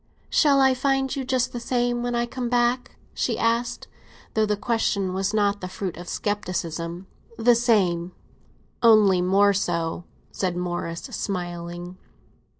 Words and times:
"Shall 0.31 0.59
I 0.59 0.73
find 0.73 1.15
you 1.15 1.23
just 1.23 1.53
the 1.53 1.59
same 1.59 2.01
when 2.01 2.15
I 2.15 2.25
come 2.25 2.49
back?" 2.49 2.95
she 3.13 3.37
asked; 3.37 3.87
though 4.33 4.47
the 4.47 4.57
question 4.57 5.13
was 5.13 5.31
not 5.31 5.61
the 5.61 5.67
fruit 5.67 5.95
of 5.95 6.09
scepticism. 6.09 7.05
"The 7.37 7.53
same—only 7.53 9.21
more 9.21 9.53
so!" 9.53 10.05
said 10.31 10.57
Morris, 10.57 11.01
smiling. 11.03 11.99